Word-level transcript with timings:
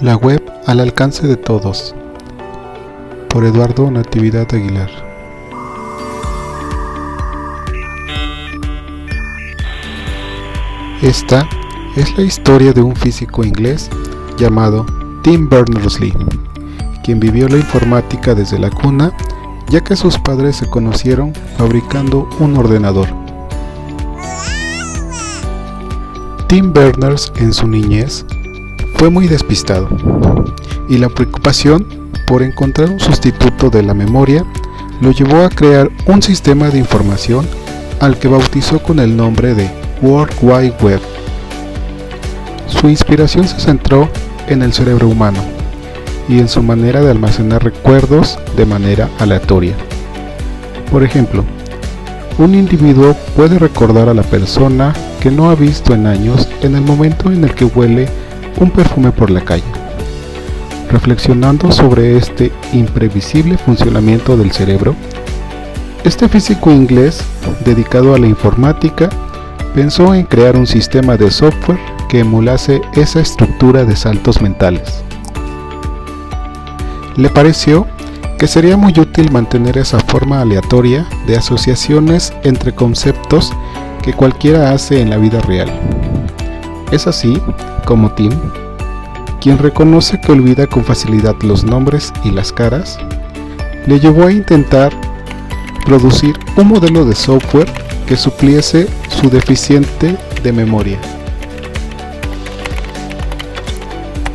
La 0.00 0.16
web 0.16 0.42
al 0.66 0.80
alcance 0.80 1.26
de 1.26 1.36
todos. 1.36 1.94
Por 3.28 3.44
Eduardo 3.44 3.90
Natividad 3.90 4.46
Aguilar. 4.54 4.88
Esta 11.02 11.46
es 11.96 12.16
la 12.16 12.24
historia 12.24 12.72
de 12.72 12.80
un 12.80 12.96
físico 12.96 13.44
inglés 13.44 13.90
llamado 14.38 14.86
Tim 15.22 15.50
Berners-Lee, 15.50 16.14
quien 17.04 17.20
vivió 17.20 17.46
la 17.48 17.58
informática 17.58 18.34
desde 18.34 18.58
la 18.58 18.70
cuna, 18.70 19.12
ya 19.68 19.82
que 19.82 19.96
sus 19.96 20.18
padres 20.18 20.56
se 20.56 20.70
conocieron 20.70 21.34
fabricando 21.58 22.26
un 22.38 22.56
ordenador. 22.56 23.08
Tim 26.48 26.72
Berners 26.72 27.30
en 27.36 27.52
su 27.52 27.68
niñez 27.68 28.24
fue 29.00 29.08
muy 29.08 29.28
despistado 29.28 29.88
y 30.86 30.98
la 30.98 31.08
preocupación 31.08 31.86
por 32.26 32.42
encontrar 32.42 32.90
un 32.90 33.00
sustituto 33.00 33.70
de 33.70 33.82
la 33.82 33.94
memoria 33.94 34.44
lo 35.00 35.10
llevó 35.10 35.42
a 35.42 35.48
crear 35.48 35.90
un 36.04 36.20
sistema 36.20 36.68
de 36.68 36.80
información 36.80 37.46
al 38.00 38.18
que 38.18 38.28
bautizó 38.28 38.78
con 38.82 38.98
el 38.98 39.16
nombre 39.16 39.54
de 39.54 39.70
World 40.02 40.34
Wide 40.42 40.74
Web. 40.82 41.00
Su 42.66 42.90
inspiración 42.90 43.48
se 43.48 43.58
centró 43.58 44.06
en 44.48 44.60
el 44.60 44.74
cerebro 44.74 45.08
humano 45.08 45.38
y 46.28 46.38
en 46.38 46.50
su 46.50 46.62
manera 46.62 47.00
de 47.00 47.10
almacenar 47.10 47.64
recuerdos 47.64 48.38
de 48.54 48.66
manera 48.66 49.08
aleatoria. 49.18 49.76
Por 50.92 51.04
ejemplo, 51.04 51.42
un 52.36 52.54
individuo 52.54 53.16
puede 53.34 53.58
recordar 53.58 54.10
a 54.10 54.14
la 54.14 54.24
persona 54.24 54.92
que 55.22 55.30
no 55.30 55.48
ha 55.48 55.54
visto 55.54 55.94
en 55.94 56.06
años 56.06 56.46
en 56.60 56.74
el 56.74 56.82
momento 56.82 57.32
en 57.32 57.44
el 57.44 57.54
que 57.54 57.64
huele 57.64 58.06
un 58.60 58.70
perfume 58.70 59.10
por 59.10 59.30
la 59.30 59.40
calle. 59.40 59.64
Reflexionando 60.90 61.72
sobre 61.72 62.16
este 62.16 62.52
imprevisible 62.72 63.58
funcionamiento 63.58 64.36
del 64.36 64.52
cerebro, 64.52 64.94
este 66.04 66.28
físico 66.28 66.70
inglés, 66.70 67.22
dedicado 67.64 68.14
a 68.14 68.18
la 68.18 68.26
informática, 68.26 69.08
pensó 69.74 70.14
en 70.14 70.24
crear 70.24 70.56
un 70.56 70.66
sistema 70.66 71.16
de 71.16 71.30
software 71.30 71.78
que 72.08 72.20
emulase 72.20 72.80
esa 72.94 73.20
estructura 73.20 73.84
de 73.84 73.96
saltos 73.96 74.40
mentales. 74.40 75.02
Le 77.16 77.28
pareció 77.28 77.86
que 78.38 78.46
sería 78.46 78.76
muy 78.76 78.98
útil 78.98 79.30
mantener 79.30 79.76
esa 79.76 80.00
forma 80.00 80.40
aleatoria 80.40 81.06
de 81.26 81.36
asociaciones 81.36 82.32
entre 82.42 82.74
conceptos 82.74 83.52
que 84.02 84.14
cualquiera 84.14 84.72
hace 84.72 85.02
en 85.02 85.10
la 85.10 85.18
vida 85.18 85.40
real. 85.40 85.70
Es 86.90 87.06
así 87.06 87.40
como 87.84 88.10
Tim, 88.12 88.32
quien 89.40 89.58
reconoce 89.58 90.20
que 90.20 90.32
olvida 90.32 90.66
con 90.66 90.84
facilidad 90.84 91.36
los 91.42 91.64
nombres 91.64 92.12
y 92.24 92.30
las 92.30 92.52
caras, 92.52 92.98
le 93.86 94.00
llevó 94.00 94.26
a 94.26 94.32
intentar 94.32 94.92
producir 95.86 96.36
un 96.56 96.68
modelo 96.68 97.04
de 97.04 97.14
software 97.14 97.70
que 98.06 98.16
supliese 98.16 98.88
su 99.08 99.30
deficiente 99.30 100.16
de 100.42 100.52
memoria. 100.52 100.98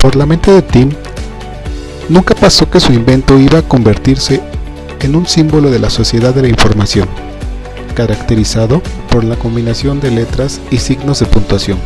Por 0.00 0.16
la 0.16 0.24
mente 0.24 0.50
de 0.50 0.62
Tim, 0.62 0.90
nunca 2.08 2.34
pasó 2.34 2.68
que 2.70 2.80
su 2.80 2.92
invento 2.94 3.38
iba 3.38 3.58
a 3.58 3.68
convertirse 3.68 4.40
en 5.00 5.14
un 5.14 5.26
símbolo 5.26 5.70
de 5.70 5.80
la 5.80 5.90
sociedad 5.90 6.34
de 6.34 6.42
la 6.42 6.48
información, 6.48 7.08
caracterizado 7.94 8.80
por 9.10 9.22
la 9.22 9.36
combinación 9.36 10.00
de 10.00 10.10
letras 10.10 10.60
y 10.70 10.78
signos 10.78 11.20
de 11.20 11.26
puntuación 11.26 11.78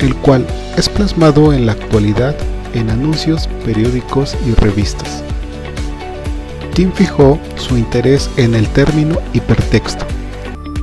el 0.00 0.14
cual 0.16 0.46
es 0.76 0.88
plasmado 0.88 1.52
en 1.52 1.66
la 1.66 1.72
actualidad 1.72 2.36
en 2.74 2.90
anuncios, 2.90 3.48
periódicos 3.64 4.36
y 4.46 4.52
revistas. 4.54 5.22
Tim 6.74 6.92
fijó 6.92 7.38
su 7.56 7.76
interés 7.76 8.30
en 8.36 8.54
el 8.54 8.68
término 8.68 9.18
hipertexto, 9.32 10.04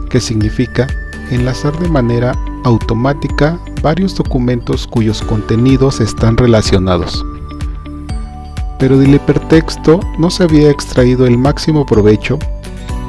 que 0.09 0.19
significa 0.19 0.87
enlazar 1.31 1.77
de 1.79 1.89
manera 1.89 2.33
automática 2.63 3.59
varios 3.81 4.15
documentos 4.15 4.85
cuyos 4.87 5.21
contenidos 5.21 5.99
están 5.99 6.37
relacionados. 6.37 7.25
Pero 8.79 8.99
del 8.99 9.15
hipertexto 9.15 9.99
no 10.19 10.29
se 10.29 10.43
había 10.43 10.69
extraído 10.69 11.25
el 11.25 11.37
máximo 11.37 11.85
provecho 11.85 12.37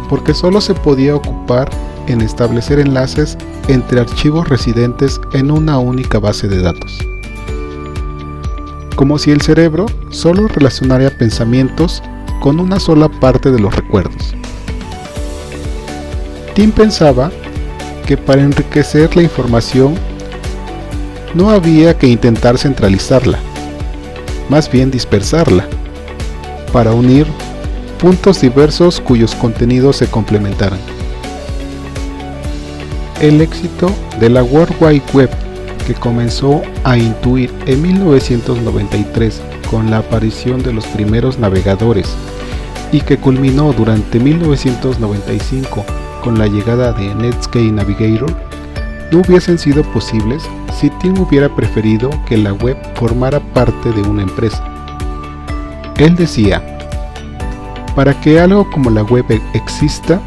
porque 0.09 0.33
solo 0.33 0.61
se 0.61 0.75
podía 0.75 1.15
ocupar 1.15 1.69
en 2.09 2.21
establecer 2.21 2.81
enlaces 2.81 3.39
entre 3.69 4.01
archivos 4.01 4.49
residentes 4.49 5.21
en 5.33 5.51
una 5.51 5.79
única 5.79 6.19
base 6.19 6.49
de 6.49 6.63
datos. 6.63 6.99
Como 8.97 9.19
si 9.19 9.31
el 9.31 9.41
cerebro 9.41 9.87
solo 10.11 10.49
relacionara 10.49 11.11
pensamientos 11.11 12.03
con 12.41 12.59
una 12.59 12.81
sola 12.81 13.09
parte 13.09 13.51
de 13.51 13.61
los 13.61 13.75
recuerdos. 13.75 14.35
Tim 16.55 16.73
pensaba 16.73 17.31
que 18.07 18.17
para 18.17 18.43
enriquecer 18.43 19.15
la 19.15 19.23
información 19.23 19.95
no 21.35 21.51
había 21.51 21.97
que 21.97 22.09
intentar 22.09 22.59
centralizarla, 22.59 23.39
más 24.49 24.71
bien 24.71 24.91
dispersarla, 24.91 25.69
para 26.73 26.93
unir 26.93 27.27
puntos 27.99 28.41
diversos 28.41 29.01
cuyos 29.01 29.35
contenidos 29.35 29.97
se 29.97 30.07
complementaran. 30.07 30.79
El 33.21 33.41
éxito 33.41 33.91
de 34.21 34.31
la 34.31 34.45
World 34.45 34.77
Wide 34.81 35.03
Web, 35.13 35.31
que 35.89 35.95
comenzó 35.95 36.63
a 36.85 36.97
intuir 36.97 37.53
en 37.67 37.83
1993 37.83 39.43
con 39.69 39.91
la 39.91 39.99
aparición 39.99 40.63
de 40.63 40.73
los 40.73 40.87
primeros 40.87 41.37
navegadores 41.37 42.15
y 42.93 43.01
que 43.01 43.17
culminó 43.17 43.73
durante 43.73 44.21
1995 44.21 45.85
con 46.23 46.39
la 46.39 46.47
llegada 46.47 46.93
de 46.93 47.13
Netscape 47.17 47.73
Navigator, 47.73 48.33
no 49.11 49.19
hubiesen 49.19 49.59
sido 49.59 49.83
posibles 49.83 50.49
si 50.79 50.89
Tim 50.89 51.19
hubiera 51.19 51.49
preferido 51.49 52.11
que 52.25 52.37
la 52.37 52.53
web 52.53 52.77
formara 52.95 53.41
parte 53.53 53.91
de 53.91 54.03
una 54.03 54.23
empresa. 54.23 54.63
Él 55.97 56.15
decía, 56.15 56.63
para 57.97 58.15
que 58.21 58.39
algo 58.39 58.71
como 58.71 58.91
la 58.91 59.03
web 59.03 59.25
exista 59.55 60.21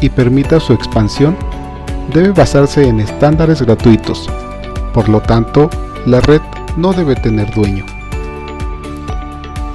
y 0.00 0.08
permita 0.08 0.60
su 0.60 0.72
expansión, 0.72 1.36
debe 2.12 2.30
basarse 2.30 2.86
en 2.88 3.00
estándares 3.00 3.62
gratuitos, 3.62 4.28
por 4.92 5.08
lo 5.08 5.20
tanto, 5.20 5.68
la 6.06 6.20
red 6.20 6.40
no 6.76 6.92
debe 6.92 7.14
tener 7.14 7.52
dueño. 7.54 7.84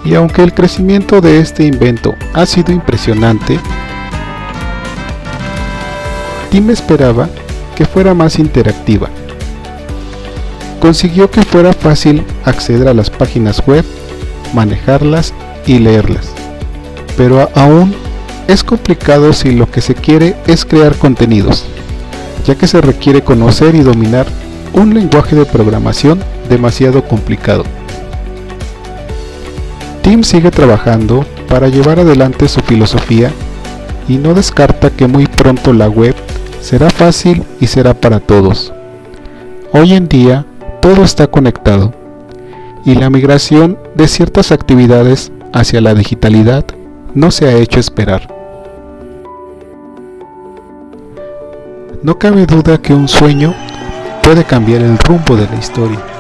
Y 0.03 0.15
aunque 0.15 0.43
el 0.43 0.53
crecimiento 0.53 1.21
de 1.21 1.39
este 1.39 1.63
invento 1.63 2.15
ha 2.33 2.45
sido 2.45 2.73
impresionante, 2.73 3.59
Tim 6.51 6.69
esperaba 6.69 7.29
que 7.75 7.85
fuera 7.85 8.13
más 8.13 8.37
interactiva. 8.37 9.09
Consiguió 10.79 11.31
que 11.31 11.43
fuera 11.43 11.71
fácil 11.71 12.25
acceder 12.43 12.87
a 12.87 12.93
las 12.93 13.09
páginas 13.09 13.65
web, 13.65 13.85
manejarlas 14.53 15.33
y 15.65 15.79
leerlas. 15.79 16.31
Pero 17.15 17.49
aún 17.55 17.95
es 18.47 18.63
complicado 18.63 19.31
si 19.31 19.51
lo 19.51 19.71
que 19.71 19.81
se 19.81 19.95
quiere 19.95 20.35
es 20.45 20.65
crear 20.65 20.95
contenidos 20.95 21.65
ya 22.45 22.55
que 22.55 22.67
se 22.67 22.81
requiere 22.81 23.21
conocer 23.21 23.75
y 23.75 23.81
dominar 23.81 24.25
un 24.73 24.93
lenguaje 24.93 25.35
de 25.35 25.45
programación 25.45 26.19
demasiado 26.49 27.03
complicado. 27.07 27.63
Tim 30.01 30.23
sigue 30.23 30.51
trabajando 30.51 31.25
para 31.47 31.69
llevar 31.69 31.99
adelante 31.99 32.47
su 32.47 32.59
filosofía 32.61 33.31
y 34.07 34.17
no 34.17 34.33
descarta 34.33 34.89
que 34.89 35.07
muy 35.07 35.27
pronto 35.27 35.71
la 35.71 35.87
web 35.87 36.15
será 36.61 36.89
fácil 36.89 37.43
y 37.59 37.67
será 37.67 37.93
para 37.93 38.19
todos. 38.19 38.73
Hoy 39.71 39.93
en 39.93 40.07
día 40.07 40.45
todo 40.81 41.03
está 41.03 41.27
conectado 41.27 41.93
y 42.85 42.95
la 42.95 43.09
migración 43.09 43.77
de 43.95 44.07
ciertas 44.07 44.51
actividades 44.51 45.31
hacia 45.53 45.79
la 45.79 45.93
digitalidad 45.93 46.65
no 47.13 47.31
se 47.31 47.45
ha 47.47 47.53
hecho 47.53 47.79
esperar. 47.79 48.42
No 52.03 52.19
cabe 52.19 52.45
duda 52.45 52.81
que 52.81 52.93
un 52.93 53.07
sueño 53.07 53.55
puede 54.23 54.43
cambiar 54.43 54.81
el 54.81 54.97
rumbo 54.97 55.37
de 55.37 55.47
la 55.47 55.55
historia. 55.55 56.12